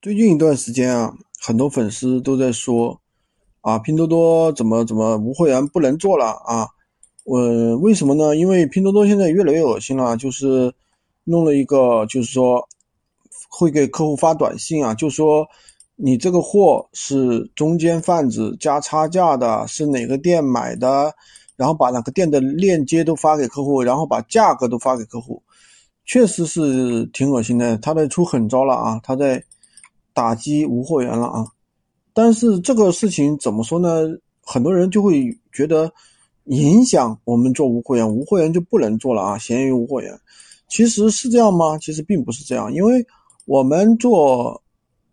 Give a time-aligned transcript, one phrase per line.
[0.00, 3.00] 最近一段时间啊，很多粉丝都在说，
[3.62, 6.68] 啊，拼多多怎么怎么无会员不能做了啊？
[7.24, 8.36] 我为什么呢？
[8.36, 10.72] 因为拼多多现在越来越恶心了，就是
[11.24, 12.68] 弄了一个，就是说
[13.50, 15.44] 会给客户发短信啊，就说
[15.96, 21.12] 你这个货是中间贩子加差价的，是哪个店买的，
[21.56, 25.42] 然后把哪个店的链接都发给客户，然后把价格都发给客户，
[26.04, 27.76] 确实是挺恶心的。
[27.78, 29.42] 他在出狠招了啊，他在。
[30.18, 31.46] 打击无货源了啊！
[32.12, 33.88] 但是这个事情怎么说呢？
[34.42, 35.92] 很多人就会觉得
[36.46, 39.38] 影响我们做无货源，无货源就不能做了啊！
[39.38, 40.18] 闲鱼无货源，
[40.68, 41.78] 其实是这样吗？
[41.78, 43.06] 其实并不是这样，因为
[43.44, 44.60] 我们做，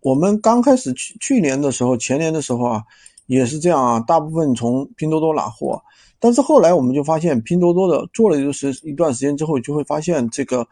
[0.00, 2.82] 我们刚开始去去年的时候，前年的时候啊，
[3.26, 5.78] 也是这样啊，大部分从拼多多拿货，
[6.18, 10.66] 但是后来我们就发现，拼多多的做了一时一段时间之后，就会发现这个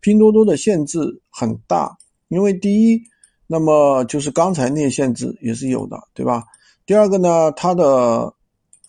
[0.00, 0.98] 拼多多的限制
[1.30, 1.96] 很大，
[2.26, 3.00] 因为第一。
[3.48, 6.44] 那么就是刚才那些限制也是有的，对吧？
[6.84, 8.32] 第二个呢，它的，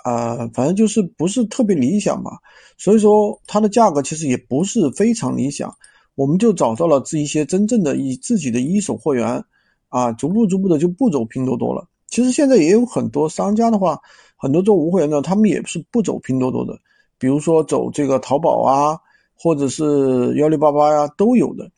[0.04, 2.40] 呃，反正就是不是特别理想吧，
[2.78, 5.76] 所以说它的价格其实也不是非常理想。
[6.16, 9.44] 我们就找到了这一些真正的以自己的一手货源，
[9.90, 11.88] 啊，逐步逐步的就不走拼多多了。
[12.08, 14.00] 其实现在也有很多商家的话，
[14.36, 16.80] 很多做无货源的，他们也是不走拼多多的，
[17.18, 19.00] 比如说走这个淘宝啊，
[19.36, 21.72] 或者是幺六八八呀，都有的。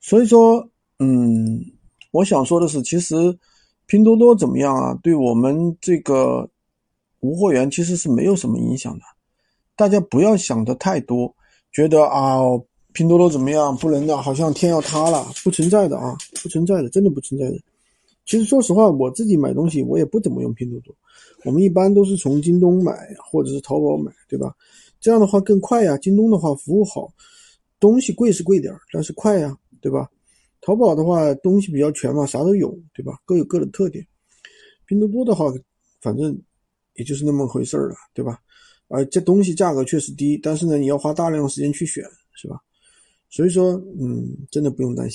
[0.00, 1.64] 所以说，嗯。
[2.10, 3.14] 我想说的是，其实
[3.86, 4.98] 拼多多怎么样啊？
[5.02, 6.48] 对我们这个
[7.20, 9.04] 无货源其实是没有什么影响的。
[9.76, 11.34] 大家不要想的太多，
[11.72, 12.40] 觉得啊，
[12.92, 13.76] 拼多多怎么样？
[13.76, 17.58] 不能的，好像天要塌了，不存在的啊，不存在的，真的不存在的。
[18.26, 20.94] 其实说实话，我自己买东西我也不怎么用拼多多，
[21.44, 24.54] 我们一般都是从京东买或者是淘宝买，对吧？
[25.00, 25.96] 这样的话更快呀。
[25.96, 27.08] 京东的话服务好，
[27.80, 30.08] 东西贵是贵点但是快呀，对吧？
[30.60, 33.18] 淘宝的话，东西比较全嘛，啥都有，对吧？
[33.24, 34.06] 各有各的特点。
[34.86, 35.46] 拼多多的话，
[36.00, 36.36] 反正
[36.94, 38.38] 也就是那么回事儿了，对吧？
[38.88, 42.04] 而这东西价格确实低，但是呢，你要花大量的时间去选，
[42.34, 42.60] 是吧？
[43.30, 45.08] 所以说，嗯，真的不用担心。